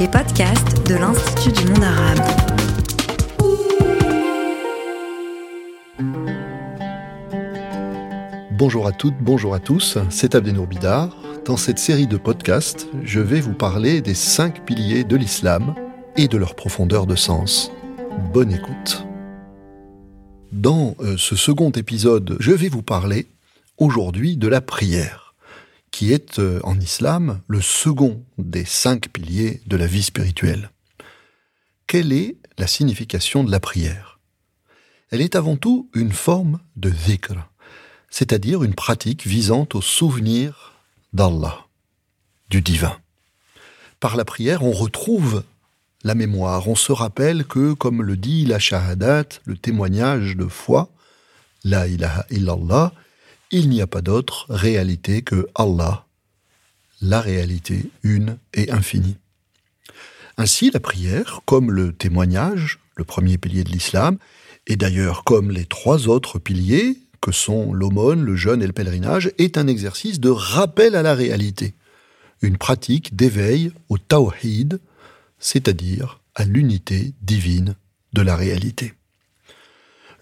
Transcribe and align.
les 0.00 0.08
podcasts 0.08 0.88
de 0.88 0.94
l'Institut 0.94 1.52
du 1.52 1.70
monde 1.70 1.84
arabe. 1.84 2.20
Bonjour 8.52 8.86
à 8.86 8.92
toutes, 8.92 9.16
bonjour 9.20 9.52
à 9.52 9.58
tous, 9.58 9.98
c'est 10.08 10.34
Abdenour 10.34 10.66
Bidar. 10.66 11.14
Dans 11.44 11.58
cette 11.58 11.78
série 11.78 12.06
de 12.06 12.16
podcasts, 12.16 12.88
je 13.02 13.20
vais 13.20 13.42
vous 13.42 13.52
parler 13.52 14.00
des 14.00 14.14
cinq 14.14 14.64
piliers 14.64 15.04
de 15.04 15.16
l'islam 15.16 15.74
et 16.16 16.28
de 16.28 16.38
leur 16.38 16.54
profondeur 16.54 17.06
de 17.06 17.14
sens. 17.14 17.70
Bonne 18.32 18.52
écoute. 18.52 19.06
Dans 20.50 20.94
euh, 21.00 21.16
ce 21.18 21.36
second 21.36 21.72
épisode, 21.72 22.38
je 22.40 22.52
vais 22.52 22.70
vous 22.70 22.82
parler 22.82 23.26
aujourd'hui 23.76 24.38
de 24.38 24.48
la 24.48 24.62
prière 24.62 25.29
qui 25.90 26.12
est 26.12 26.38
euh, 26.38 26.60
en 26.62 26.78
islam 26.78 27.40
le 27.48 27.60
second 27.60 28.24
des 28.38 28.64
cinq 28.64 29.08
piliers 29.08 29.60
de 29.66 29.76
la 29.76 29.86
vie 29.86 30.02
spirituelle. 30.02 30.70
Quelle 31.86 32.12
est 32.12 32.36
la 32.58 32.66
signification 32.66 33.44
de 33.44 33.50
la 33.50 33.60
prière? 33.60 34.20
Elle 35.10 35.20
est 35.20 35.34
avant 35.34 35.56
tout 35.56 35.90
une 35.94 36.12
forme 36.12 36.60
de 36.76 36.90
zikr, 36.90 37.34
c'est-à-dire 38.10 38.62
une 38.62 38.74
pratique 38.74 39.26
visant 39.26 39.66
au 39.74 39.80
souvenir 39.80 40.74
d'Allah, 41.12 41.66
du 42.48 42.62
divin. 42.62 42.96
Par 43.98 44.16
la 44.16 44.24
prière, 44.24 44.62
on 44.62 44.70
retrouve 44.70 45.42
la 46.04 46.14
mémoire, 46.14 46.68
on 46.68 46.76
se 46.76 46.92
rappelle 46.92 47.44
que, 47.44 47.72
comme 47.74 48.02
le 48.02 48.16
dit 48.16 48.46
la 48.46 48.58
shahadat, 48.58 49.24
le 49.44 49.56
témoignage 49.56 50.36
de 50.36 50.46
foi, 50.46 50.90
la 51.64 51.86
ilaha 51.86 52.24
illallah, 52.30 52.92
il 53.50 53.68
n'y 53.68 53.80
a 53.80 53.86
pas 53.86 54.00
d'autre 54.00 54.46
réalité 54.48 55.22
que 55.22 55.48
Allah, 55.54 56.06
la 57.00 57.20
réalité 57.20 57.90
une 58.02 58.38
et 58.54 58.70
infinie. 58.70 59.16
Ainsi, 60.36 60.70
la 60.70 60.80
prière, 60.80 61.40
comme 61.44 61.70
le 61.70 61.92
témoignage, 61.92 62.78
le 62.96 63.04
premier 63.04 63.38
pilier 63.38 63.64
de 63.64 63.70
l'islam, 63.70 64.18
et 64.66 64.76
d'ailleurs 64.76 65.24
comme 65.24 65.50
les 65.50 65.66
trois 65.66 66.08
autres 66.08 66.38
piliers, 66.38 66.98
que 67.20 67.32
sont 67.32 67.72
l'aumône, 67.72 68.22
le 68.22 68.36
jeûne 68.36 68.62
et 68.62 68.66
le 68.66 68.72
pèlerinage, 68.72 69.32
est 69.38 69.58
un 69.58 69.66
exercice 69.66 70.20
de 70.20 70.30
rappel 70.30 70.94
à 70.94 71.02
la 71.02 71.14
réalité, 71.14 71.74
une 72.40 72.56
pratique 72.56 73.14
d'éveil 73.16 73.72
au 73.88 73.98
tawhid, 73.98 74.80
c'est-à-dire 75.38 76.20
à 76.34 76.44
l'unité 76.44 77.12
divine 77.20 77.74
de 78.12 78.22
la 78.22 78.36
réalité. 78.36 78.94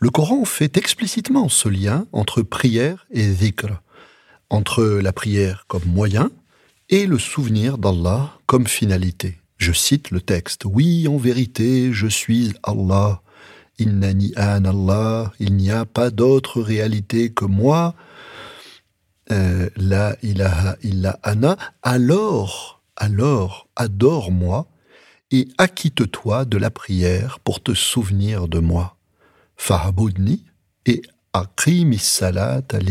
Le 0.00 0.10
Coran 0.10 0.44
fait 0.44 0.76
explicitement 0.76 1.48
ce 1.48 1.68
lien 1.68 2.06
entre 2.12 2.42
prière 2.42 3.06
et 3.10 3.28
zikr, 3.32 3.82
entre 4.48 4.84
la 4.84 5.12
prière 5.12 5.64
comme 5.66 5.86
moyen 5.86 6.30
et 6.88 7.06
le 7.06 7.18
souvenir 7.18 7.78
d'Allah 7.78 8.30
comme 8.46 8.68
finalité. 8.68 9.38
Je 9.56 9.72
cite 9.72 10.12
le 10.12 10.20
texte. 10.20 10.62
Oui, 10.64 11.08
en 11.08 11.16
vérité, 11.16 11.92
je 11.92 12.06
suis 12.06 12.54
Allah. 12.62 13.22
Innani 13.80 14.32
an 14.36 14.64
Allah. 14.64 15.32
Il 15.40 15.56
n'y 15.56 15.72
a 15.72 15.84
pas 15.84 16.10
d'autre 16.10 16.60
réalité 16.60 17.30
que 17.30 17.44
moi. 17.44 17.94
Euh, 19.32 19.68
la 19.76 20.16
ilaha 20.22 20.76
illa 20.82 21.18
ana. 21.24 21.56
Alors, 21.82 22.82
alors, 22.96 23.68
adore-moi 23.74 24.68
et 25.32 25.48
acquitte-toi 25.58 26.44
de 26.44 26.56
la 26.56 26.70
prière 26.70 27.40
pour 27.40 27.60
te 27.60 27.74
souvenir 27.74 28.46
de 28.46 28.60
moi. 28.60 28.97
Fahabudni 29.58 30.46
et 30.86 31.02
Akrimi 31.34 31.98
Salat 31.98 32.62
al 32.72 32.86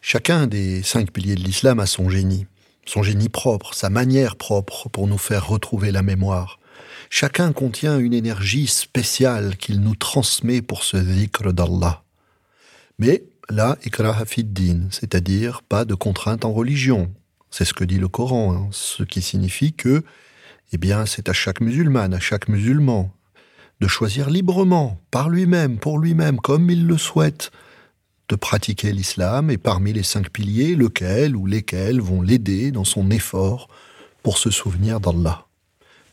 Chacun 0.00 0.46
des 0.46 0.82
cinq 0.82 1.10
piliers 1.10 1.34
de 1.34 1.42
l'islam 1.42 1.80
a 1.80 1.86
son 1.86 2.08
génie, 2.08 2.46
son 2.86 3.02
génie 3.02 3.28
propre, 3.28 3.74
sa 3.74 3.90
manière 3.90 4.36
propre 4.36 4.88
pour 4.88 5.08
nous 5.08 5.18
faire 5.18 5.48
retrouver 5.48 5.90
la 5.90 6.02
mémoire. 6.02 6.58
Chacun 7.10 7.52
contient 7.52 7.98
une 7.98 8.14
énergie 8.14 8.68
spéciale 8.68 9.56
qu'il 9.56 9.80
nous 9.80 9.96
transmet 9.96 10.62
pour 10.62 10.84
ce 10.84 10.96
zikr 11.02 11.52
d'Allah. 11.52 12.04
Mais 12.98 13.24
la 13.50 13.76
ikraha 13.84 14.24
din, 14.38 14.88
c'est-à-dire 14.90 15.62
pas 15.62 15.84
de 15.84 15.94
contrainte 15.94 16.44
en 16.44 16.52
religion. 16.52 17.12
C'est 17.50 17.64
ce 17.64 17.74
que 17.74 17.84
dit 17.84 17.98
le 17.98 18.08
Coran, 18.08 18.54
hein. 18.54 18.68
ce 18.70 19.02
qui 19.02 19.20
signifie 19.20 19.72
que, 19.72 20.04
eh 20.72 20.78
bien, 20.78 21.04
c'est 21.04 21.28
à 21.28 21.32
chaque 21.32 21.60
musulman, 21.60 22.12
à 22.12 22.20
chaque 22.20 22.48
musulman, 22.48 23.15
de 23.80 23.88
choisir 23.88 24.30
librement, 24.30 24.98
par 25.10 25.28
lui-même, 25.28 25.78
pour 25.78 25.98
lui-même, 25.98 26.38
comme 26.40 26.70
il 26.70 26.86
le 26.86 26.96
souhaite, 26.96 27.50
de 28.28 28.36
pratiquer 28.36 28.92
l'islam 28.92 29.50
et 29.50 29.58
parmi 29.58 29.92
les 29.92 30.02
cinq 30.02 30.30
piliers, 30.30 30.74
lequel 30.74 31.36
ou 31.36 31.46
lesquels 31.46 32.00
vont 32.00 32.22
l'aider 32.22 32.72
dans 32.72 32.84
son 32.84 33.10
effort 33.10 33.68
pour 34.22 34.38
se 34.38 34.50
souvenir 34.50 34.98
d'Allah. 34.98 35.46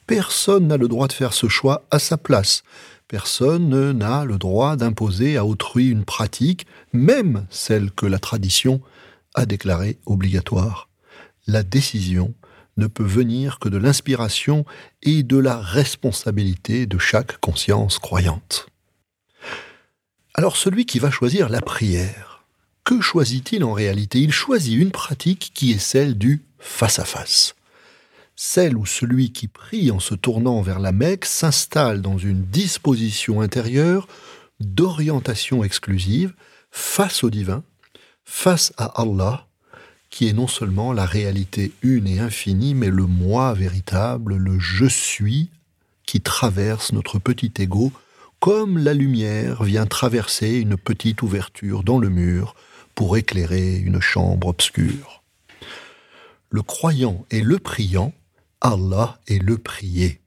Personne 0.06 0.68
n'a 0.68 0.78
le 0.78 0.88
droit 0.88 1.08
de 1.08 1.14
faire 1.14 1.34
ce 1.34 1.48
choix 1.48 1.86
à 1.90 1.98
sa 1.98 2.18
place. 2.18 2.64
Personne 3.08 3.92
n'a 3.94 4.26
le 4.26 4.38
droit 4.38 4.76
d'imposer 4.76 5.38
à 5.38 5.46
autrui 5.46 5.88
une 5.88 6.04
pratique, 6.04 6.68
même 6.92 7.46
celle 7.50 7.92
que 7.92 8.06
la 8.06 8.20
tradition 8.20 8.82
a 9.34 9.46
déclarée 9.46 9.98
obligatoire. 10.06 10.90
La 11.48 11.64
décision 11.64 12.34
ne 12.78 12.88
peut 12.88 13.04
venir 13.04 13.60
que 13.60 13.70
de 13.70 13.78
l'inspiration 13.78 14.66
et 15.02 15.24
de 15.24 15.38
la 15.38 15.60
responsabilité 15.60 16.86
de 16.86 16.98
chaque 16.98 17.38
conscience 17.40 18.00
croyante. 18.00 18.68
Alors 20.34 20.58
celui 20.58 20.86
qui 20.86 21.00
va 21.00 21.12
choisir 21.12 21.50
la 21.50 21.62
prière, 21.62 22.44
que 22.84 23.00
choisit-il 23.00 23.64
en 23.64 23.74
réalité? 23.74 24.20
Il 24.20 24.32
choisit 24.32 24.78
une 24.78 24.92
pratique 24.92 25.52
qui 25.54 25.72
est 25.72 25.80
celle 25.80 26.18
du 26.18 26.44
face-à-face. 26.60 27.56
Celle 28.36 28.76
où 28.76 28.86
celui 28.86 29.32
qui 29.32 29.48
prie 29.48 29.92
en 29.92 30.00
se 30.00 30.16
tournant 30.16 30.62
vers 30.62 30.80
la 30.80 30.92
Mecque 30.92 31.26
s'installe 31.26 32.02
dans 32.02 32.18
une 32.18 32.44
disposition 32.46 33.42
intérieure 33.42 34.08
d'orientation 34.60 35.64
exclusive 35.64 36.34
face 36.72 37.24
au 37.24 37.30
divin, 37.30 37.64
face 38.26 38.74
à 38.78 38.86
Allah, 39.02 39.48
qui 40.14 40.28
est 40.28 40.34
non 40.34 40.46
seulement 40.46 40.94
la 40.94 41.08
réalité 41.08 41.72
une 41.82 42.06
et 42.06 42.20
infinie, 42.20 42.76
mais 42.76 42.92
le 42.92 43.08
moi 43.08 43.56
véritable, 43.56 44.36
le 44.36 44.60
je 44.60 44.86
suis, 44.86 45.50
qui 46.06 46.22
traverse 46.22 46.92
notre 46.94 47.18
petit 47.18 47.52
ego, 47.58 47.92
comme 48.40 48.78
la 48.78 48.94
lumière 48.94 49.64
vient 49.64 49.88
traverser 49.88 50.60
une 50.60 50.78
petite 50.78 51.24
ouverture 51.24 51.82
dans 51.82 51.98
le 51.98 52.10
mur 52.10 52.54
pour 52.94 53.18
éclairer 53.18 53.78
une 53.78 54.02
chambre 54.02 54.50
obscure. 54.50 55.24
Le 56.52 56.62
croyant 56.62 57.26
et 57.32 57.42
le 57.42 57.58
priant, 57.58 58.14
Allah 58.62 59.20
est 59.28 59.42
le 59.42 59.58
prié. 59.58 60.22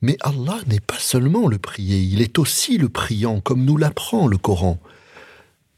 Mais 0.00 0.16
Allah 0.20 0.60
n'est 0.66 0.80
pas 0.80 0.98
seulement 0.98 1.46
le 1.46 1.58
prié, 1.58 1.98
il 1.98 2.22
est 2.22 2.38
aussi 2.38 2.78
le 2.78 2.88
priant, 2.88 3.42
comme 3.42 3.66
nous 3.66 3.76
l'apprend 3.76 4.26
le 4.26 4.38
Coran. 4.38 4.80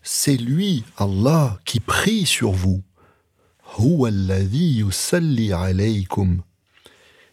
C'est 0.01 0.37
lui, 0.37 0.85
Allah, 0.97 1.59
qui 1.65 1.81
prie 1.81 2.25
sur 2.25 2.53
vous, 2.53 2.85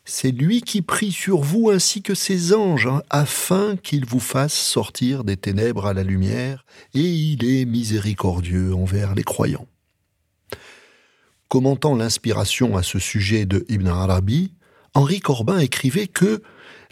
c'est 0.09 0.31
lui 0.31 0.62
qui 0.62 0.81
prie 0.81 1.12
sur 1.12 1.42
vous 1.42 1.70
ainsi 1.70 2.02
que 2.02 2.16
ses 2.16 2.53
anges, 2.53 2.88
hein, 2.88 3.03
afin 3.09 3.75
qu'il 3.75 4.06
vous 4.06 4.22
fasse 4.22 4.53
sortir 4.53 5.25
des 5.25 5.36
ténèbres 5.36 5.86
à 5.86 5.94
la 5.94 6.03
lumière, 6.03 6.66
et 6.94 7.02
il 7.02 7.44
est 7.44 7.66
miséricordieux 7.66 8.74
envers 8.74 9.16
les 9.16 9.24
croyants. 9.24 9.68
Commentant 11.50 11.94
l'inspiration 11.94 12.78
à 12.78 12.84
ce 12.84 13.00
sujet 13.00 13.46
de 13.46 13.66
Ibn 13.68 13.88
Arabi, 13.88 14.54
Henri 14.94 15.19
Corbin 15.19 15.59
écrivait 15.59 16.08
que 16.08 16.42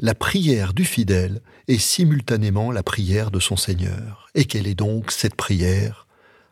la 0.01 0.13
prière 0.13 0.73
du 0.73 0.83
fidèle 0.83 1.41
est 1.69 1.77
simultanément 1.77 2.69
la 2.69 2.83
prière 2.83 3.31
de 3.31 3.39
son 3.39 3.56
Seigneur, 3.56 4.27
et 4.35 4.44
quelle 4.44 4.67
est 4.67 4.75
donc 4.75 5.12
cette 5.12 5.35
prière 5.35 6.06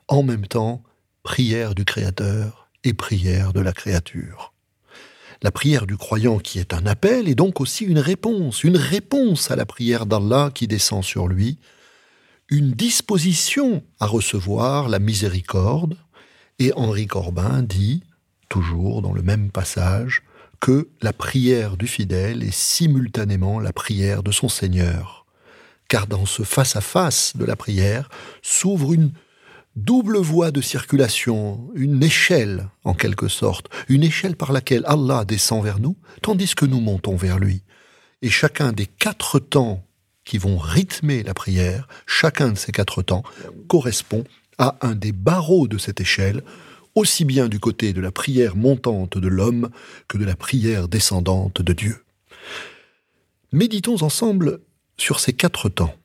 En 0.07 0.23
même 0.23 0.47
temps, 0.47 0.81
prière 1.23 1.75
du 1.75 1.83
Créateur, 1.83 2.62
et 2.83 2.93
prière 2.93 3.53
de 3.53 3.59
la 3.59 3.73
créature. 3.73 4.53
La 5.41 5.51
prière 5.51 5.85
du 5.85 5.97
croyant 5.97 6.39
qui 6.39 6.59
est 6.59 6.73
un 6.73 6.85
appel 6.85 7.27
est 7.27 7.35
donc 7.35 7.59
aussi 7.59 7.83
une 7.83 7.99
réponse, 7.99 8.63
une 8.63 8.77
réponse 8.77 9.51
à 9.51 9.55
la 9.55 9.65
prière 9.65 10.05
d'Allah 10.05 10.51
qui 10.53 10.67
descend 10.67 11.03
sur 11.03 11.27
lui, 11.27 11.59
une 12.49 12.71
disposition 12.71 13.83
à 13.99 14.05
recevoir 14.05 14.87
la 14.87 14.99
miséricorde, 14.99 15.97
et 16.59 16.71
Henri 16.75 17.07
Corbin 17.07 17.61
dit, 17.61 18.03
toujours 18.47 19.01
dans 19.01 19.13
le 19.13 19.21
même 19.21 19.49
passage, 19.49 20.23
que 20.61 20.87
la 21.01 21.11
prière 21.11 21.75
du 21.75 21.87
fidèle 21.87 22.41
est 22.41 22.53
simultanément 22.53 23.59
la 23.59 23.73
prière 23.73 24.23
de 24.23 24.31
son 24.31 24.47
Seigneur, 24.47 25.25
car 25.89 26.07
dans 26.07 26.25
ce 26.25 26.43
face-à-face 26.43 27.35
de 27.35 27.43
la 27.43 27.57
prière 27.57 28.07
s'ouvre 28.41 28.93
une 28.93 29.11
double 29.75 30.17
voie 30.17 30.51
de 30.51 30.61
circulation, 30.61 31.69
une 31.75 32.03
échelle 32.03 32.69
en 32.83 32.93
quelque 32.93 33.27
sorte, 33.27 33.69
une 33.89 34.03
échelle 34.03 34.35
par 34.35 34.51
laquelle 34.51 34.83
Allah 34.85 35.25
descend 35.25 35.63
vers 35.63 35.79
nous, 35.79 35.97
tandis 36.21 36.55
que 36.55 36.65
nous 36.65 36.79
montons 36.79 37.15
vers 37.15 37.39
lui. 37.39 37.63
Et 38.21 38.29
chacun 38.29 38.71
des 38.71 38.85
quatre 38.85 39.39
temps 39.39 39.83
qui 40.23 40.37
vont 40.37 40.57
rythmer 40.57 41.23
la 41.23 41.33
prière, 41.33 41.87
chacun 42.05 42.51
de 42.51 42.57
ces 42.57 42.71
quatre 42.71 43.01
temps 43.01 43.23
correspond 43.67 44.23
à 44.57 44.77
un 44.81 44.95
des 44.95 45.11
barreaux 45.11 45.67
de 45.67 45.77
cette 45.77 45.99
échelle 45.99 46.43
aussi 46.95 47.25
bien 47.25 47.49
du 47.49 47.59
côté 47.59 47.93
de 47.93 48.01
la 48.01 48.11
prière 48.11 48.55
montante 48.55 49.17
de 49.17 49.27
l'homme 49.27 49.69
que 50.07 50.17
de 50.17 50.25
la 50.25 50.35
prière 50.35 50.87
descendante 50.87 51.61
de 51.61 51.73
Dieu. 51.73 52.03
Méditons 53.51 54.03
ensemble 54.03 54.59
sur 54.97 55.19
ces 55.19 55.33
quatre 55.33 55.69
temps, 55.69 55.95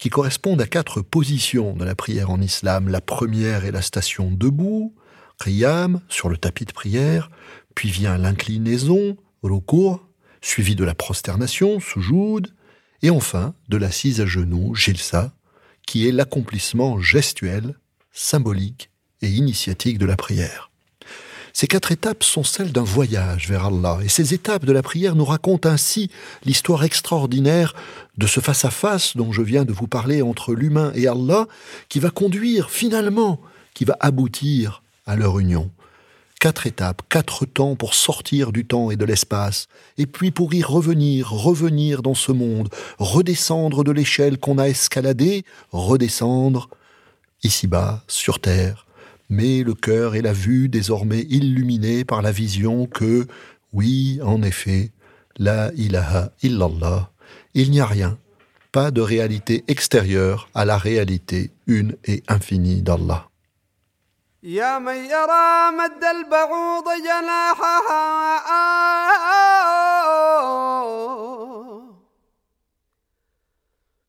qui 0.00 0.08
correspondent 0.08 0.62
à 0.62 0.66
quatre 0.66 1.02
positions 1.02 1.74
de 1.74 1.84
la 1.84 1.94
prière 1.94 2.30
en 2.30 2.40
islam. 2.40 2.88
La 2.88 3.02
première 3.02 3.66
est 3.66 3.70
la 3.70 3.82
station 3.82 4.30
debout, 4.30 4.94
qiyam, 5.38 6.00
sur 6.08 6.30
le 6.30 6.38
tapis 6.38 6.64
de 6.64 6.72
prière, 6.72 7.30
puis 7.74 7.90
vient 7.90 8.16
l'inclinaison, 8.16 9.18
rukur, 9.42 10.08
suivi 10.40 10.74
de 10.74 10.84
la 10.84 10.94
prosternation, 10.94 11.80
sujoud, 11.80 12.48
et 13.02 13.10
enfin 13.10 13.54
de 13.68 13.76
l'assise 13.76 14.22
à 14.22 14.26
genoux, 14.26 14.74
jilsa, 14.74 15.34
qui 15.86 16.08
est 16.08 16.12
l'accomplissement 16.12 16.98
gestuel, 16.98 17.78
symbolique 18.10 18.90
et 19.20 19.28
initiatique 19.28 19.98
de 19.98 20.06
la 20.06 20.16
prière. 20.16 20.69
Ces 21.52 21.66
quatre 21.66 21.92
étapes 21.92 22.22
sont 22.22 22.44
celles 22.44 22.72
d'un 22.72 22.82
voyage 22.82 23.48
vers 23.48 23.66
Allah, 23.66 23.98
et 24.02 24.08
ces 24.08 24.34
étapes 24.34 24.64
de 24.64 24.72
la 24.72 24.82
prière 24.82 25.16
nous 25.16 25.24
racontent 25.24 25.68
ainsi 25.68 26.10
l'histoire 26.44 26.84
extraordinaire 26.84 27.74
de 28.16 28.26
ce 28.26 28.40
face-à-face 28.40 29.16
dont 29.16 29.32
je 29.32 29.42
viens 29.42 29.64
de 29.64 29.72
vous 29.72 29.88
parler 29.88 30.22
entre 30.22 30.54
l'humain 30.54 30.92
et 30.94 31.06
Allah, 31.06 31.46
qui 31.88 31.98
va 32.00 32.10
conduire 32.10 32.70
finalement, 32.70 33.40
qui 33.74 33.84
va 33.84 33.96
aboutir 34.00 34.82
à 35.06 35.16
leur 35.16 35.38
union. 35.38 35.70
Quatre 36.40 36.66
étapes, 36.66 37.02
quatre 37.10 37.44
temps 37.44 37.76
pour 37.76 37.94
sortir 37.94 38.50
du 38.52 38.64
temps 38.64 38.90
et 38.90 38.96
de 38.96 39.04
l'espace, 39.04 39.68
et 39.98 40.06
puis 40.06 40.30
pour 40.30 40.54
y 40.54 40.62
revenir, 40.62 41.30
revenir 41.30 42.00
dans 42.00 42.14
ce 42.14 42.32
monde, 42.32 42.70
redescendre 42.98 43.84
de 43.84 43.92
l'échelle 43.92 44.38
qu'on 44.38 44.56
a 44.56 44.68
escaladée, 44.68 45.44
redescendre 45.72 46.70
ici-bas, 47.42 48.02
sur 48.08 48.40
terre, 48.40 48.86
mais 49.29 49.63
le 49.63 49.73
cœur 49.73 50.15
et 50.15 50.21
la 50.21 50.33
vue 50.33 50.69
désormais 50.69 51.21
illuminés 51.29 52.05
par 52.05 52.21
la 52.21 52.31
vision 52.31 52.85
que, 52.85 53.27
oui, 53.73 54.19
en 54.23 54.41
effet, 54.41 54.91
la 55.37 55.71
ilaha 55.73 56.31
illallah, 56.43 57.11
il 57.53 57.71
n'y 57.71 57.79
a 57.79 57.85
rien, 57.85 58.17
pas 58.71 58.91
de 58.91 59.01
réalité 59.01 59.63
extérieure 59.67 60.49
à 60.53 60.65
la 60.65 60.77
réalité 60.77 61.51
une 61.67 61.95
et 62.05 62.23
infinie 62.27 62.81
d'Allah. 62.81 63.29
يا 64.45 64.79
من 64.79 64.95
يرى 64.95 65.71
مد 65.71 66.03
البعوض 66.03 66.85
جناحها 67.01 68.05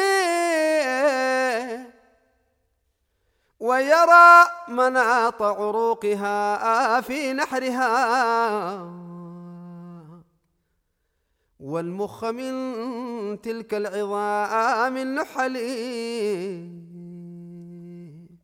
ويرى 3.60 4.44
مناط 4.68 5.42
عروقها 5.42 7.00
في 7.00 7.32
نحرها 7.32 9.08
والمخ 11.60 12.24
من 12.24 12.52
تلك 13.40 13.74
العظام 13.74 14.96
النحلي. 14.96 16.78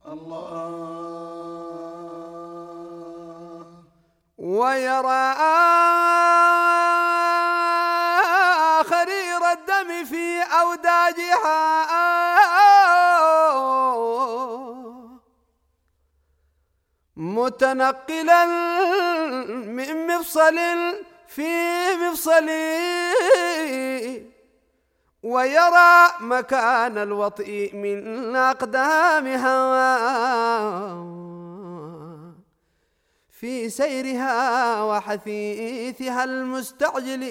الله. 0.06 0.94
ويرى 4.38 5.34
في 10.74 10.80
أوداجها 10.80 11.84
متنقلا 17.16 18.44
من 19.66 20.06
مفصل 20.06 20.58
في 21.28 21.48
مفصلي 21.94 22.84
ويرى 25.22 26.08
مكان 26.20 26.98
الوطء 26.98 27.70
من 27.74 28.36
أقدامها 28.36 29.54
في 33.30 33.70
سيرها 33.70 34.82
وحثيثها 34.82 36.24
المستعجل. 36.24 37.22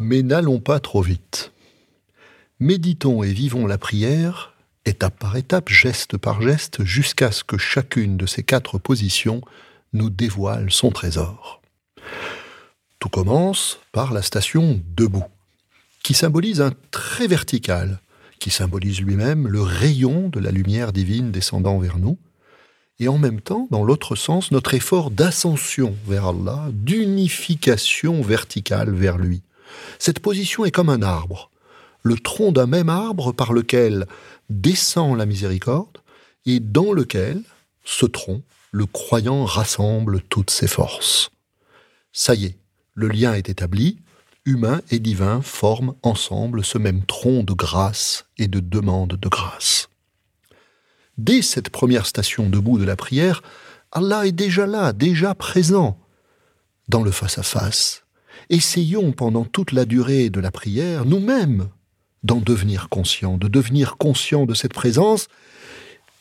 Mais 0.00 0.22
n'allons 0.22 0.60
pas 0.60 0.80
trop 0.80 1.02
vite. 1.02 1.52
Méditons 2.58 3.22
et 3.22 3.32
vivons 3.32 3.66
la 3.66 3.78
prière 3.78 4.54
étape 4.84 5.18
par 5.18 5.36
étape, 5.36 5.68
geste 5.68 6.16
par 6.16 6.42
geste, 6.42 6.84
jusqu'à 6.84 7.32
ce 7.32 7.44
que 7.44 7.58
chacune 7.58 8.16
de 8.16 8.26
ces 8.26 8.42
quatre 8.42 8.78
positions 8.78 9.40
nous 9.92 10.10
dévoile 10.10 10.70
son 10.70 10.90
trésor. 10.90 11.62
Tout 12.98 13.08
commence 13.08 13.78
par 13.92 14.12
la 14.12 14.22
station 14.22 14.80
debout, 14.94 15.24
qui 16.02 16.14
symbolise 16.14 16.60
un 16.60 16.72
trait 16.90 17.28
vertical, 17.28 18.00
qui 18.38 18.50
symbolise 18.50 19.00
lui-même 19.00 19.48
le 19.48 19.62
rayon 19.62 20.28
de 20.28 20.40
la 20.40 20.50
lumière 20.50 20.92
divine 20.92 21.30
descendant 21.30 21.78
vers 21.78 21.98
nous, 21.98 22.18
et 23.00 23.08
en 23.08 23.18
même 23.18 23.40
temps, 23.40 23.66
dans 23.70 23.82
l'autre 23.82 24.14
sens, 24.14 24.52
notre 24.52 24.74
effort 24.74 25.10
d'ascension 25.10 25.96
vers 26.06 26.26
Allah, 26.26 26.68
d'unification 26.72 28.20
verticale 28.20 28.94
vers 28.94 29.16
lui. 29.16 29.42
Cette 29.98 30.20
position 30.20 30.66
est 30.66 30.70
comme 30.70 30.90
un 30.90 31.02
arbre, 31.02 31.50
le 32.02 32.16
tronc 32.16 32.52
d'un 32.52 32.66
même 32.66 32.90
arbre 32.90 33.32
par 33.32 33.52
lequel 33.52 34.06
descend 34.50 35.16
la 35.16 35.26
miséricorde 35.26 35.98
et 36.44 36.60
dans 36.60 36.92
lequel, 36.92 37.42
ce 37.84 38.06
tronc, 38.06 38.42
le 38.70 38.86
croyant 38.86 39.44
rassemble 39.44 40.20
toutes 40.28 40.50
ses 40.50 40.68
forces. 40.68 41.30
Ça 42.12 42.34
y 42.34 42.46
est, 42.46 42.56
le 42.94 43.08
lien 43.08 43.34
est 43.34 43.48
établi, 43.48 43.98
humain 44.44 44.80
et 44.90 44.98
divin 44.98 45.42
forment 45.42 45.94
ensemble 46.02 46.64
ce 46.64 46.78
même 46.78 47.04
tronc 47.04 47.44
de 47.44 47.52
grâce 47.52 48.26
et 48.38 48.48
de 48.48 48.60
demande 48.60 49.16
de 49.20 49.28
grâce. 49.28 49.89
Dès 51.22 51.42
cette 51.42 51.68
première 51.68 52.06
station 52.06 52.48
debout 52.48 52.78
de 52.78 52.84
la 52.84 52.96
prière, 52.96 53.42
Allah 53.92 54.26
est 54.26 54.32
déjà 54.32 54.64
là, 54.64 54.94
déjà 54.94 55.34
présent 55.34 55.98
dans 56.88 57.02
le 57.02 57.10
face-à-face. 57.10 58.04
Essayons 58.48 59.12
pendant 59.12 59.44
toute 59.44 59.72
la 59.72 59.84
durée 59.84 60.30
de 60.30 60.40
la 60.40 60.50
prière, 60.50 61.04
nous-mêmes, 61.04 61.68
d'en 62.22 62.40
devenir 62.40 62.88
conscient, 62.88 63.36
de 63.36 63.48
devenir 63.48 63.98
conscient 63.98 64.46
de 64.46 64.54
cette 64.54 64.72
présence, 64.72 65.28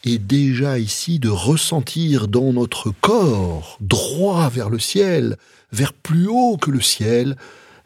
et 0.04 0.18
déjà 0.18 0.80
ici 0.80 1.18
de 1.18 1.30
ressentir 1.30 2.28
dans 2.28 2.52
notre 2.52 2.92
corps, 2.92 3.78
droit 3.80 4.50
vers 4.50 4.70
le 4.70 4.80
ciel, 4.80 5.38
vers 5.72 5.94
plus 5.94 6.28
haut 6.28 6.58
que 6.58 6.72
le 6.72 6.82
ciel, 6.82 7.38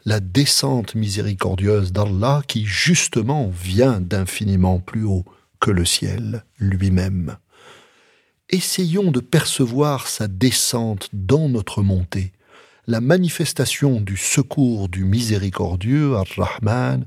la 0.04 0.18
descente 0.18 0.96
miséricordieuse 0.96 1.92
d'Allah 1.92 2.42
qui 2.48 2.64
justement 2.64 3.52
vient 3.54 4.00
d'infiniment 4.00 4.80
plus 4.80 5.04
haut 5.04 5.24
le 5.70 5.84
ciel 5.84 6.44
lui-même. 6.58 7.36
Essayons 8.50 9.10
de 9.10 9.20
percevoir 9.20 10.06
sa 10.06 10.28
descente 10.28 11.08
dans 11.12 11.48
notre 11.48 11.82
montée, 11.82 12.32
la 12.86 13.00
manifestation 13.00 14.00
du 14.00 14.16
secours 14.16 14.88
du 14.88 15.04
miséricordieux, 15.04 16.14
Ar-Rahman, 16.14 17.06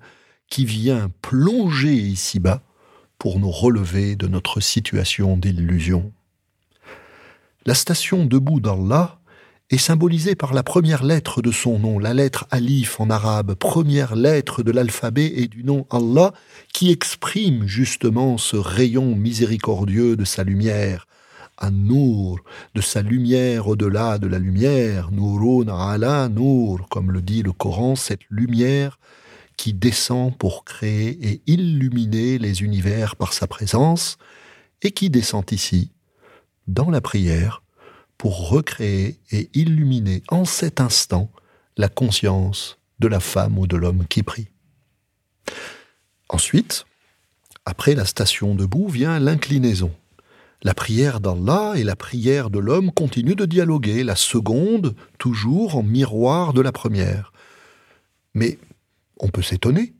qui 0.50 0.66
vient 0.66 1.12
plonger 1.22 1.94
ici-bas 1.94 2.64
pour 3.20 3.40
nous 3.40 3.52
relever 3.52 4.16
de 4.16 4.28
notre 4.28 4.60
situation 4.60 5.38
d'illusion. 5.38 6.12
La 7.66 7.74
station 7.74 8.26
debout 8.26 8.60
d'Allah 8.60 9.17
est 9.70 9.78
symbolisée 9.78 10.36
par 10.36 10.54
la 10.54 10.64
première 10.64 11.04
lettre 11.04 11.42
de 11.42 11.52
son 11.52 11.78
nom, 11.78 12.00
la 12.00 12.14
lettre 12.14 12.48
Alif 12.52 13.02
en 13.02 13.10
arabe, 13.10 13.56
première 13.56 14.16
lettre 14.16 14.64
de 14.64 14.72
l'alphabet 14.72 15.34
et 15.36 15.48
du 15.48 15.66
nom 15.66 15.86
Allah, 15.90 16.34
qui 16.74 16.90
exprime 16.90 17.68
justement 17.68 18.38
ce 18.38 18.56
rayon 18.56 19.16
miséricordieux 19.16 20.16
de 20.16 20.24
sa 20.24 20.46
lumière, 20.46 21.06
un 21.58 21.72
nour, 21.72 22.40
de 22.76 22.82
sa 22.82 23.02
lumière 23.02 23.68
au-delà 23.68 24.20
de 24.20 24.28
la 24.28 24.40
lumière, 24.40 25.12
Nurun 25.12 25.68
ala 25.68 26.30
nur, 26.30 26.88
comme 26.90 27.12
le 27.12 27.22
dit 27.22 27.44
le 27.44 27.52
Coran, 27.52 27.96
cette 27.98 28.24
lumière 28.30 29.00
qui 29.58 29.74
descend 29.74 30.38
pour 30.38 30.64
créer 30.64 31.18
et 31.28 31.42
illuminer 31.48 32.38
les 32.38 32.62
univers 32.62 33.18
par 33.18 33.34
sa 33.34 33.48
présence, 33.48 34.18
et 34.82 34.92
qui 34.92 35.10
descend 35.10 35.52
ici, 35.52 35.92
dans 36.68 36.90
la 36.90 37.02
prière, 37.02 37.64
pour 38.18 38.50
recréer 38.50 39.20
et 39.32 39.50
illuminer 39.54 40.24
en 40.30 40.46
cet 40.46 40.82
instant 40.82 41.32
la 41.78 41.90
conscience 41.90 42.78
de 43.00 43.08
la 43.08 43.20
femme 43.20 43.58
ou 43.58 43.68
de 43.68 43.78
l'homme 43.78 44.06
qui 44.08 44.24
prie. 44.24 44.48
Ensuite, 46.30 46.86
après 47.66 47.96
la 47.96 48.06
station 48.06 48.56
debout 48.56 48.88
vient 48.88 49.20
l'inclinaison. 49.20 49.92
La 50.64 50.74
prière 50.74 51.20
d'Allah 51.20 51.74
et 51.76 51.84
la 51.84 51.96
prière 51.96 52.50
de 52.50 52.60
l'homme 52.60 52.92
continuent 52.92 53.36
de 53.36 53.46
dialoguer, 53.46 54.04
la 54.04 54.16
seconde 54.16 54.96
toujours 55.20 55.76
en 55.76 55.84
miroir 55.84 56.54
de 56.54 56.62
la 56.62 56.72
première. 56.72 57.32
Mais 58.34 58.58
on 59.20 59.30
peut 59.30 59.44
s'étonner. 59.44 59.94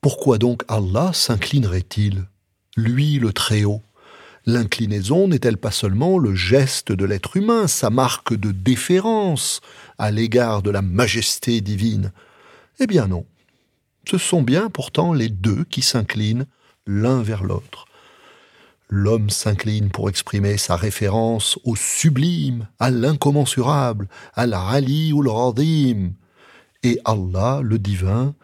Pourquoi 0.00 0.36
donc 0.36 0.62
Allah 0.68 1.12
s'inclinerait-il 1.14 2.26
Lui 2.76 3.18
le 3.18 3.32
Très-Haut? 3.32 3.80
L'inclinaison 4.46 5.28
n'est-elle 5.28 5.56
pas 5.56 5.70
seulement 5.70 6.18
le 6.18 6.34
geste 6.34 6.92
de 6.92 7.04
l'être 7.06 7.36
humain, 7.36 7.66
sa 7.66 7.88
marque 7.88 8.34
de 8.34 8.52
déférence 8.52 9.62
à 9.96 10.10
l'égard 10.10 10.62
de 10.62 10.70
la 10.70 10.82
majesté 10.82 11.62
divine? 11.62 12.12
Eh 12.78 12.86
bien 12.86 13.06
non. 13.06 13.24
Ce 14.06 14.18
sont 14.18 14.42
bien 14.42 14.68
pourtant 14.68 15.14
les 15.14 15.30
deux 15.30 15.64
qui 15.64 15.80
s'inclinent 15.80 16.46
l'un 16.86 17.22
vers 17.22 17.42
l'autre. 17.42 17.86
L'homme 18.90 19.30
s'incline 19.30 19.88
pour 19.88 20.10
exprimer 20.10 20.58
sa 20.58 20.76
référence 20.76 21.58
au 21.64 21.74
sublime, 21.74 22.68
à 22.78 22.90
l'incommensurable, 22.90 24.08
à 24.34 24.46
l'ali 24.46 25.12
ou 25.12 25.22
le 25.22 25.30
Et 26.82 27.00
Allah, 27.06 27.60
le 27.62 27.78
divin, 27.78 28.34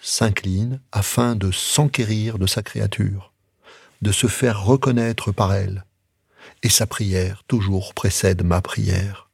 s'incline 0.00 0.80
afin 0.92 1.34
de 1.34 1.50
s'enquérir 1.50 2.38
de 2.38 2.46
sa 2.46 2.62
créature, 2.62 3.29
de 4.02 4.12
se 4.12 4.26
faire 4.26 4.64
reconnaître 4.64 5.32
par 5.32 5.54
elle. 5.54 5.84
Et 6.62 6.68
sa 6.68 6.86
prière 6.86 7.42
toujours 7.46 7.94
précède 7.94 8.42
ma 8.44 8.60
prière. 8.60 9.28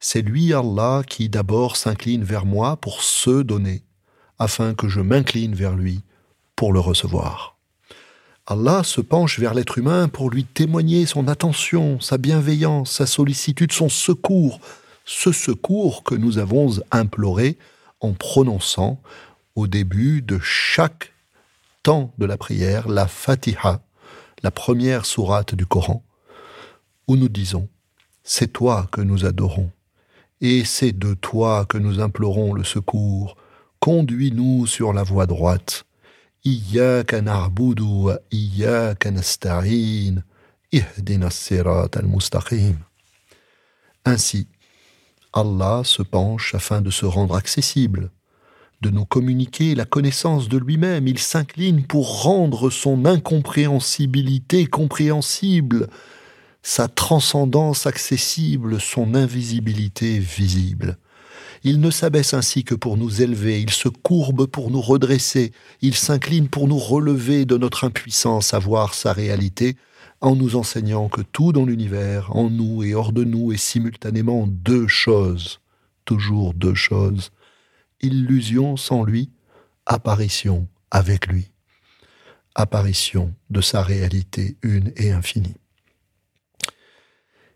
C'est 0.00 0.22
lui, 0.22 0.52
Allah, 0.52 1.02
qui 1.06 1.28
d'abord 1.28 1.76
s'incline 1.76 2.24
vers 2.24 2.44
moi 2.44 2.76
pour 2.76 3.02
se 3.02 3.42
donner, 3.42 3.82
afin 4.38 4.74
que 4.74 4.88
je 4.88 5.00
m'incline 5.00 5.54
vers 5.54 5.74
lui 5.74 6.00
pour 6.56 6.72
le 6.72 6.80
recevoir. 6.80 7.56
Allah 8.46 8.82
se 8.82 9.00
penche 9.00 9.38
vers 9.38 9.54
l'être 9.54 9.78
humain 9.78 10.08
pour 10.08 10.28
lui 10.28 10.44
témoigner 10.44 11.06
son 11.06 11.28
attention, 11.28 12.00
sa 12.00 12.18
bienveillance, 12.18 12.90
sa 12.90 13.06
sollicitude, 13.06 13.72
son 13.72 13.88
secours, 13.88 14.60
ce 15.04 15.30
secours 15.30 16.02
que 16.02 16.16
nous 16.16 16.38
avons 16.38 16.80
imploré 16.90 17.56
en 18.00 18.12
prononçant 18.12 19.00
au 19.54 19.68
début 19.68 20.22
de 20.22 20.40
chaque 20.40 21.12
temps 21.84 22.12
de 22.18 22.26
la 22.26 22.36
prière 22.36 22.88
la 22.88 23.06
Fatiha, 23.06 23.80
la 24.42 24.50
première 24.50 25.06
sourate 25.06 25.54
du 25.54 25.66
Coran, 25.66 26.02
où 27.08 27.16
nous 27.16 27.28
disons 27.28 27.68
C'est 28.24 28.52
toi 28.52 28.88
que 28.90 29.00
nous 29.00 29.24
adorons, 29.24 29.70
et 30.40 30.64
c'est 30.64 30.92
de 30.92 31.14
toi 31.14 31.64
que 31.66 31.78
nous 31.78 32.00
implorons 32.00 32.52
le 32.52 32.64
secours. 32.64 33.36
Conduis-nous 33.80 34.66
sur 34.66 34.92
la 34.92 35.02
voie 35.02 35.26
droite. 35.26 35.84
Wa 36.44 37.02
al-mustaqim. 41.94 42.76
Ainsi, 44.04 44.48
Allah 45.32 45.82
se 45.84 46.02
penche 46.02 46.54
afin 46.54 46.80
de 46.80 46.90
se 46.90 47.06
rendre 47.06 47.36
accessible 47.36 48.10
de 48.82 48.90
nous 48.90 49.04
communiquer 49.04 49.76
la 49.76 49.84
connaissance 49.84 50.48
de 50.48 50.58
lui-même. 50.58 51.06
Il 51.06 51.20
s'incline 51.20 51.84
pour 51.84 52.24
rendre 52.24 52.68
son 52.68 53.06
incompréhensibilité 53.06 54.66
compréhensible, 54.66 55.88
sa 56.62 56.88
transcendance 56.88 57.86
accessible, 57.86 58.80
son 58.80 59.14
invisibilité 59.14 60.18
visible. 60.18 60.98
Il 61.64 61.80
ne 61.80 61.92
s'abaisse 61.92 62.34
ainsi 62.34 62.64
que 62.64 62.74
pour 62.74 62.96
nous 62.96 63.22
élever, 63.22 63.62
il 63.62 63.70
se 63.70 63.88
courbe 63.88 64.46
pour 64.46 64.72
nous 64.72 64.80
redresser, 64.80 65.52
il 65.80 65.94
s'incline 65.94 66.48
pour 66.48 66.66
nous 66.66 66.78
relever 66.78 67.44
de 67.44 67.56
notre 67.56 67.84
impuissance 67.84 68.52
à 68.52 68.58
voir 68.58 68.94
sa 68.94 69.12
réalité, 69.12 69.76
en 70.20 70.34
nous 70.34 70.56
enseignant 70.56 71.08
que 71.08 71.20
tout 71.20 71.52
dans 71.52 71.64
l'univers, 71.64 72.34
en 72.34 72.50
nous 72.50 72.82
et 72.82 72.94
hors 72.94 73.12
de 73.12 73.22
nous, 73.22 73.52
est 73.52 73.58
simultanément 73.58 74.48
deux 74.48 74.88
choses, 74.88 75.60
toujours 76.04 76.52
deux 76.54 76.74
choses, 76.74 77.30
illusion 78.02 78.76
sans 78.76 79.04
lui, 79.04 79.30
apparition 79.86 80.68
avec 80.90 81.26
lui, 81.26 81.50
apparition 82.54 83.34
de 83.50 83.60
sa 83.60 83.82
réalité 83.82 84.56
une 84.62 84.92
et 84.96 85.10
infinie. 85.10 85.56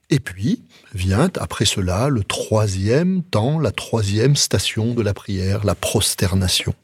Et 0.09 0.21
puis 0.21 0.63
vient 0.95 1.31
après 1.39 1.65
cela 1.65 2.09
le 2.09 2.23
troisième 2.23 3.23
temps, 3.25 3.59
la 3.59 3.73
troisième 3.73 4.37
station 4.37 4.95
de 4.95 5.03
la 5.03 5.15
prière, 5.15 5.65
la 5.65 5.75
prosternation. 5.75 6.75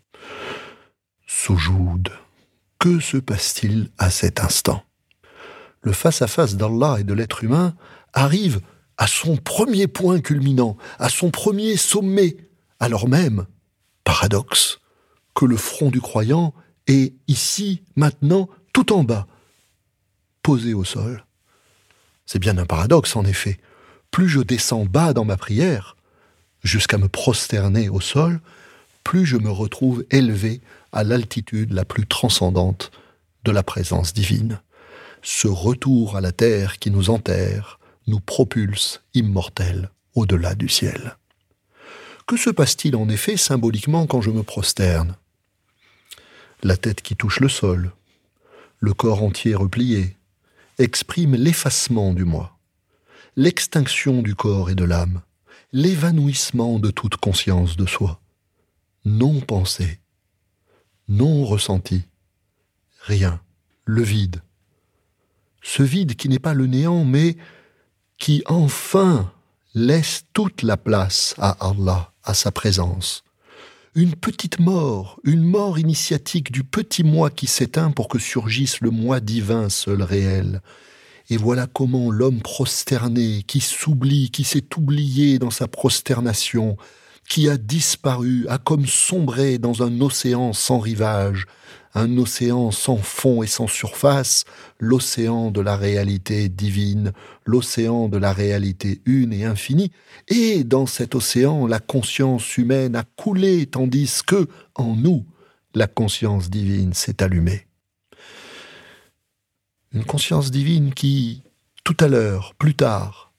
Soujoud. 1.26 2.10
Que 2.78 2.98
se 2.98 3.16
passe-t-il 3.16 3.90
à 3.96 4.10
cet 4.10 4.40
instant? 4.40 4.82
Le 5.82 5.92
face-à-face 5.92 6.56
d'Allah 6.56 6.96
et 6.98 7.04
de 7.04 7.14
l'être 7.14 7.44
humain 7.44 7.76
arrive 8.12 8.60
à 8.98 9.06
son 9.06 9.36
premier 9.36 9.86
point 9.86 10.20
culminant, 10.20 10.76
à 10.98 11.08
son 11.08 11.30
premier 11.30 11.76
sommet, 11.76 12.36
alors 12.80 13.08
même, 13.08 13.46
paradoxe, 14.04 14.80
que 15.34 15.44
le 15.44 15.56
front 15.56 15.90
du 15.90 16.00
croyant 16.00 16.54
est 16.86 17.14
ici, 17.28 17.82
maintenant, 17.96 18.48
tout 18.72 18.92
en 18.92 19.04
bas, 19.04 19.26
posé 20.42 20.74
au 20.74 20.84
sol. 20.84 21.24
C'est 22.26 22.38
bien 22.38 22.58
un 22.58 22.66
paradoxe, 22.66 23.16
en 23.16 23.24
effet. 23.24 23.58
Plus 24.10 24.28
je 24.28 24.40
descends 24.40 24.84
bas 24.84 25.12
dans 25.12 25.24
ma 25.24 25.36
prière, 25.36 25.96
jusqu'à 26.62 26.98
me 26.98 27.08
prosterner 27.08 27.88
au 27.88 28.00
sol, 28.00 28.40
plus 29.04 29.26
je 29.26 29.36
me 29.36 29.50
retrouve 29.50 30.04
élevé 30.10 30.60
à 30.92 31.04
l'altitude 31.04 31.72
la 31.72 31.84
plus 31.84 32.06
transcendante 32.06 32.90
de 33.44 33.50
la 33.50 33.62
présence 33.62 34.12
divine. 34.12 34.60
Ce 35.22 35.48
retour 35.48 36.16
à 36.16 36.20
la 36.20 36.32
terre 36.32 36.78
qui 36.78 36.90
nous 36.90 37.10
enterre 37.10 37.78
nous 38.06 38.20
propulse 38.20 39.02
immortels 39.14 39.90
au-delà 40.14 40.54
du 40.54 40.68
ciel. 40.68 41.16
Que 42.32 42.38
se 42.38 42.48
passe-t-il 42.48 42.96
en 42.96 43.10
effet 43.10 43.36
symboliquement 43.36 44.06
quand 44.06 44.22
je 44.22 44.30
me 44.30 44.42
prosterne? 44.42 45.16
La 46.62 46.78
tête 46.78 47.02
qui 47.02 47.14
touche 47.14 47.40
le 47.40 47.50
sol, 47.50 47.92
le 48.78 48.94
corps 48.94 49.22
entier 49.22 49.54
replié, 49.54 50.16
exprime 50.78 51.34
l'effacement 51.34 52.14
du 52.14 52.24
moi, 52.24 52.56
l'extinction 53.36 54.22
du 54.22 54.34
corps 54.34 54.70
et 54.70 54.74
de 54.74 54.84
l'âme, 54.84 55.20
l'évanouissement 55.72 56.78
de 56.78 56.90
toute 56.90 57.16
conscience 57.16 57.76
de 57.76 57.84
soi, 57.84 58.18
non 59.04 59.42
pensée, 59.42 60.00
non 61.08 61.44
ressenti, 61.44 62.04
rien, 63.02 63.42
le 63.84 64.00
vide. 64.00 64.40
Ce 65.60 65.82
vide 65.82 66.14
qui 66.14 66.30
n'est 66.30 66.38
pas 66.38 66.54
le 66.54 66.66
néant, 66.66 67.04
mais 67.04 67.36
qui 68.16 68.42
enfin 68.46 69.30
laisse 69.74 70.24
toute 70.34 70.62
la 70.62 70.76
place 70.76 71.34
à 71.38 71.56
Allah, 71.66 72.12
à 72.24 72.34
sa 72.34 72.50
présence. 72.50 73.24
Une 73.94 74.14
petite 74.14 74.58
mort, 74.58 75.18
une 75.24 75.42
mort 75.42 75.78
initiatique 75.78 76.52
du 76.52 76.62
petit 76.64 77.04
moi 77.04 77.30
qui 77.30 77.46
s'éteint 77.46 77.90
pour 77.90 78.08
que 78.08 78.18
surgisse 78.18 78.80
le 78.80 78.90
moi 78.90 79.20
divin 79.20 79.68
seul 79.68 80.02
réel. 80.02 80.60
Et 81.30 81.36
voilà 81.36 81.66
comment 81.66 82.10
l'homme 82.10 82.40
prosterné, 82.40 83.44
qui 83.46 83.60
s'oublie, 83.60 84.30
qui 84.30 84.44
s'est 84.44 84.66
oublié 84.76 85.38
dans 85.38 85.50
sa 85.50 85.68
prosternation, 85.68 86.76
qui 87.28 87.48
a 87.48 87.56
disparu, 87.56 88.46
a 88.48 88.58
comme 88.58 88.86
sombré 88.86 89.58
dans 89.58 89.82
un 89.82 90.00
océan 90.00 90.52
sans 90.52 90.78
rivage, 90.78 91.46
un 91.94 92.16
océan 92.16 92.70
sans 92.70 92.96
fond 92.96 93.42
et 93.42 93.46
sans 93.46 93.66
surface, 93.66 94.44
l'océan 94.78 95.50
de 95.50 95.60
la 95.60 95.76
réalité 95.76 96.48
divine, 96.48 97.12
l'océan 97.44 98.08
de 98.08 98.18
la 98.18 98.32
réalité 98.32 99.00
une 99.04 99.32
et 99.32 99.44
infinie, 99.44 99.92
et 100.28 100.64
dans 100.64 100.86
cet 100.86 101.14
océan, 101.14 101.66
la 101.66 101.80
conscience 101.80 102.56
humaine 102.56 102.96
a 102.96 103.04
coulé, 103.04 103.66
tandis 103.66 104.20
que, 104.26 104.48
en 104.74 104.96
nous, 104.96 105.24
la 105.74 105.86
conscience 105.86 106.50
divine 106.50 106.92
s'est 106.92 107.22
allumée. 107.22 107.66
Une 109.92 110.04
conscience 110.04 110.50
divine 110.50 110.94
qui, 110.94 111.42
tout 111.84 111.96
à 112.00 112.08
l'heure, 112.08 112.54
plus 112.58 112.74
tard, 112.74 113.31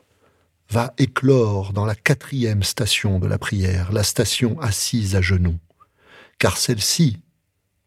va 0.74 0.92
éclore 0.98 1.72
dans 1.72 1.86
la 1.86 1.94
quatrième 1.94 2.63
station 2.63 3.20
de 3.20 3.27
la 3.27 3.38
prière, 3.38 3.92
la 3.92 4.01
station 4.01 4.60
assise 4.60 5.15
à 5.15 5.22
genoux, 5.22 5.60
car 6.39 6.58
celle-ci 6.58 7.20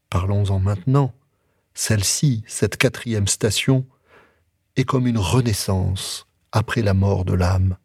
Parlons-en 0.09 0.61
maintenant. 0.61 1.13
Celle-ci, 1.75 2.45
cette 2.47 2.77
quatrième 2.77 3.27
station, 3.27 3.87
est 4.77 4.85
comme 4.85 5.09
une 5.09 5.19
renaissance 5.19 6.29
après 6.53 6.83
la 6.83 6.95
mort 6.95 7.25
de 7.25 7.35
l'âme, 7.35 7.77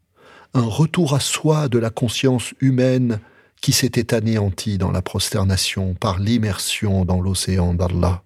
un 0.54 0.68
retour 0.68 1.16
à 1.16 1.20
soi 1.20 1.68
de 1.68 1.80
la 1.80 1.90
conscience 1.90 2.54
humaine 2.60 3.20
qui 3.60 3.72
s'était 3.72 4.14
anéantie 4.14 4.78
dans 4.78 4.92
la 4.92 5.02
prosternation 5.02 5.96
par 5.96 6.20
l'immersion 6.20 7.06
dans 7.06 7.22
l'océan 7.22 7.74
d'Allah. 7.74 8.22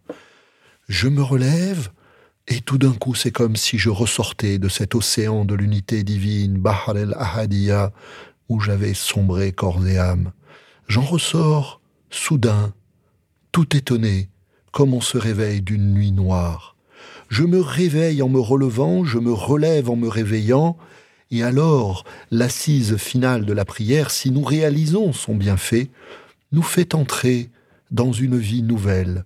Je 0.89 1.07
me 1.07 1.23
relève, 1.23 1.89
et 2.47 2.61
tout 2.61 2.77
d'un 2.77 2.93
coup 2.93 3.15
c'est 3.15 3.31
comme 3.31 3.55
si 3.55 3.77
je 3.77 3.89
ressortais 3.89 4.59
de 4.59 4.69
cet 4.69 4.95
océan 4.95 5.45
de 5.45 5.55
l'unité 5.55 6.03
divine, 6.03 6.57
Bahar 6.57 6.95
el-Ahadiyya, 6.95 7.91
où 8.49 8.59
j'avais 8.59 8.93
sombré 8.93 9.51
corps 9.51 9.85
et 9.87 9.97
âme. 9.97 10.31
J'en 10.87 11.01
ressors, 11.01 11.81
soudain, 12.09 12.73
tout 13.51 13.75
étonné, 13.75 14.29
comme 14.71 14.93
on 14.93 15.01
se 15.01 15.17
réveille 15.17 15.61
d'une 15.61 15.93
nuit 15.93 16.11
noire. 16.11 16.75
Je 17.29 17.43
me 17.43 17.59
réveille 17.59 18.21
en 18.21 18.29
me 18.29 18.39
relevant, 18.39 19.03
je 19.03 19.17
me 19.17 19.31
relève 19.31 19.89
en 19.89 19.95
me 19.95 20.07
réveillant, 20.07 20.77
et 21.31 21.41
alors 21.41 22.03
l'assise 22.29 22.97
finale 22.97 23.45
de 23.45 23.53
la 23.53 23.65
prière, 23.65 24.11
si 24.11 24.29
nous 24.29 24.43
réalisons 24.43 25.11
son 25.11 25.35
bienfait, 25.35 25.89
nous 26.51 26.61
fait 26.61 26.93
entrer 26.93 27.49
dans 27.91 28.11
une 28.11 28.37
vie 28.37 28.61
nouvelle, 28.61 29.25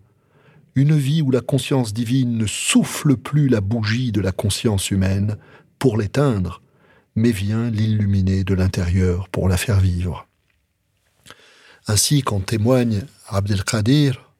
une 0.75 0.95
vie 0.95 1.21
où 1.21 1.31
la 1.31 1.41
conscience 1.41 1.93
divine 1.93 2.37
ne 2.37 2.45
souffle 2.45 3.17
plus 3.17 3.49
la 3.49 3.61
bougie 3.61 4.11
de 4.11 4.21
la 4.21 4.31
conscience 4.31 4.91
humaine 4.91 5.37
pour 5.77 5.97
l'éteindre, 5.97 6.61
mais 7.15 7.31
vient 7.31 7.69
l'illuminer 7.69 8.43
de 8.43 8.53
l'intérieur 8.53 9.29
pour 9.29 9.49
la 9.49 9.57
faire 9.57 9.79
vivre. 9.79 10.27
Ainsi 11.87 12.21
qu'en 12.21 12.39
témoigne 12.39 13.03
Abdelkadir, 13.27 14.31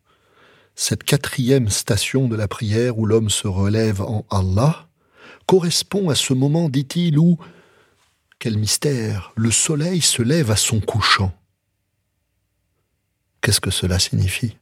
cette 0.75 1.03
quatrième 1.03 1.69
station 1.69 2.27
de 2.27 2.35
la 2.35 2.47
prière 2.47 2.97
où 2.97 3.05
l'homme 3.05 3.29
se 3.29 3.47
relève 3.47 4.01
en 4.01 4.25
Allah 4.29 4.87
correspond 5.45 6.09
à 6.09 6.15
ce 6.15 6.33
moment, 6.33 6.69
dit-il, 6.69 7.17
où, 7.17 7.37
quel 8.37 8.57
mystère, 8.57 9.33
le 9.35 9.51
soleil 9.51 9.99
se 9.99 10.21
lève 10.21 10.51
à 10.51 10.55
son 10.55 10.79
couchant. 10.79 11.33
Qu'est-ce 13.41 13.59
que 13.59 13.71
cela 13.71 13.99
signifie? 13.99 14.57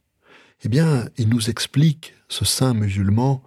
Eh 0.64 0.68
bien, 0.68 1.08
il 1.16 1.28
nous 1.28 1.50
explique, 1.50 2.14
ce 2.28 2.44
saint 2.44 2.74
musulman, 2.74 3.42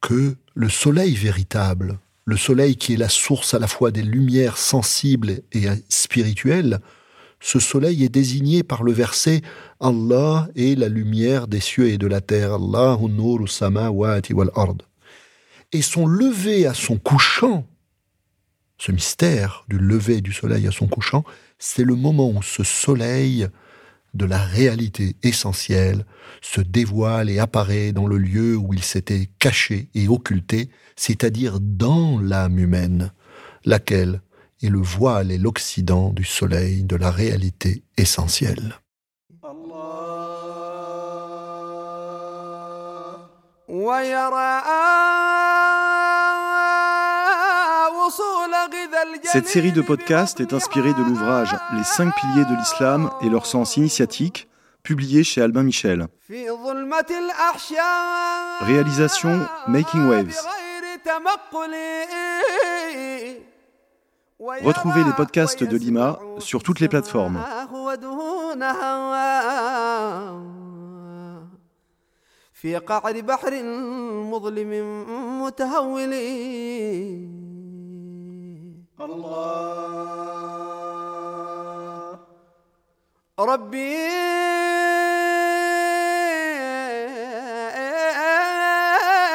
que 0.00 0.36
le 0.54 0.68
soleil 0.68 1.14
véritable, 1.14 1.98
le 2.24 2.36
soleil 2.36 2.76
qui 2.76 2.94
est 2.94 2.96
la 2.96 3.08
source 3.10 3.52
à 3.54 3.58
la 3.58 3.68
fois 3.68 3.90
des 3.90 4.02
lumières 4.02 4.56
sensibles 4.56 5.40
et 5.52 5.66
spirituelles, 5.88 6.80
ce 7.38 7.58
soleil 7.58 8.04
est 8.04 8.08
désigné 8.08 8.62
par 8.62 8.84
le 8.84 8.92
verset 8.92 9.42
Allah 9.80 10.48
est 10.54 10.78
la 10.78 10.88
lumière 10.88 11.48
des 11.48 11.60
cieux 11.60 11.88
et 11.88 11.98
de 11.98 12.06
la 12.06 12.20
terre. 12.20 12.58
Wal. 12.60 14.50
Et 15.72 15.82
son 15.82 16.06
lever 16.06 16.66
à 16.66 16.74
son 16.74 16.98
couchant, 16.98 17.66
ce 18.78 18.92
mystère 18.92 19.64
du 19.68 19.78
lever 19.78 20.20
du 20.20 20.32
soleil 20.32 20.68
à 20.68 20.70
son 20.70 20.86
couchant, 20.86 21.24
c'est 21.58 21.84
le 21.84 21.96
moment 21.96 22.30
où 22.30 22.42
ce 22.42 22.62
soleil 22.62 23.48
de 24.14 24.26
la 24.26 24.38
réalité 24.38 25.16
essentielle 25.22 26.04
se 26.40 26.60
dévoile 26.60 27.30
et 27.30 27.38
apparaît 27.38 27.92
dans 27.92 28.06
le 28.06 28.18
lieu 28.18 28.56
où 28.56 28.74
il 28.74 28.82
s'était 28.82 29.30
caché 29.38 29.88
et 29.94 30.08
occulté, 30.08 30.70
c'est-à-dire 30.96 31.60
dans 31.60 32.18
l'âme 32.20 32.58
humaine, 32.58 33.12
laquelle 33.64 34.20
est 34.62 34.68
le 34.68 34.80
voile 34.80 35.32
et 35.32 35.38
l'occident 35.38 36.12
du 36.12 36.24
soleil 36.24 36.84
de 36.84 36.96
la 36.96 37.10
réalité 37.10 37.84
essentielle. 37.96 38.74
Cette 49.24 49.46
série 49.46 49.72
de 49.72 49.82
podcasts 49.82 50.40
est 50.40 50.52
inspirée 50.52 50.92
de 50.94 51.02
l'ouvrage 51.02 51.54
Les 51.76 51.84
cinq 51.84 52.14
piliers 52.14 52.44
de 52.44 52.54
l'islam 52.56 53.10
et 53.22 53.28
leur 53.28 53.46
sens 53.46 53.76
initiatique, 53.76 54.48
publié 54.82 55.24
chez 55.24 55.40
Albin 55.40 55.62
Michel. 55.62 56.06
Réalisation 58.60 59.46
Making 59.68 60.08
Waves. 60.08 60.36
Retrouvez 64.38 65.04
les 65.04 65.12
podcasts 65.12 65.62
de 65.62 65.76
Lima 65.76 66.18
sur 66.38 66.62
toutes 66.62 66.80
les 66.80 66.88
plateformes. 66.88 67.38
الله. 79.04 80.62
ربي. 83.38 84.08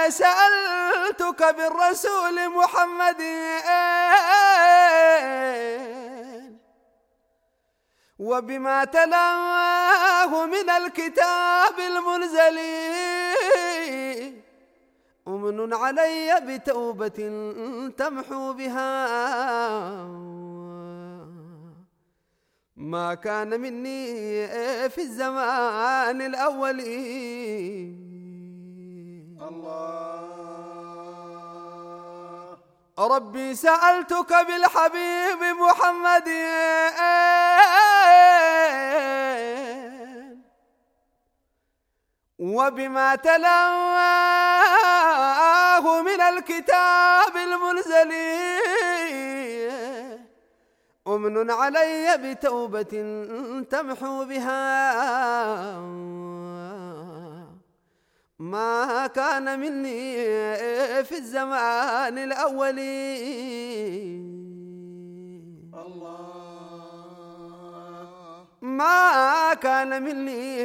سألتك 0.07 1.55
بالرسول 1.55 2.49
محمد. 2.49 3.21
وبما 8.19 8.85
تلاه 8.85 10.45
من 10.45 10.69
الكتاب 10.69 11.79
المنزل. 11.79 12.86
أمن 15.59 15.73
علي 15.73 16.39
بتوبة 16.47 17.19
تمحو 17.97 18.53
بها. 18.53 19.07
ما 22.75 23.13
كان 23.13 23.61
مني 23.61 24.47
في 24.89 25.01
الزمان 25.01 26.21
الأول. 26.21 26.79
الله. 29.49 30.17
ربي 32.99 33.55
سألتك 33.55 34.33
بالحبيب 34.47 35.41
محمد. 35.61 36.29
وبما 42.39 43.15
من 45.87 46.21
الكتاب 46.21 47.33
المنزل 47.35 48.11
أمن 51.07 51.51
علي 51.51 52.17
بتوبة 52.23 52.93
تمحو 53.69 54.25
بها. 54.25 55.77
ما 58.39 59.07
كان 59.07 59.59
مني 59.59 60.15
في 61.03 61.17
الزمان 61.17 62.17
الأول 62.17 62.79
ما 68.61 69.53
كان 69.53 70.03
مني 70.03 70.57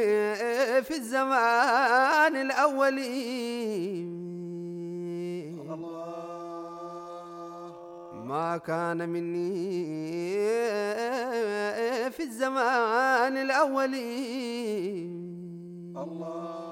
في 0.82 0.96
الزمان 0.96 2.36
الأول 2.36 2.98
كان 8.66 9.08
مني 9.08 9.52
في 12.10 12.22
الزمان 12.22 13.36
الأول 13.36 13.94
الله. 15.96 16.71